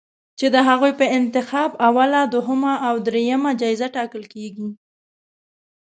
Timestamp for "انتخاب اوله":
1.19-2.21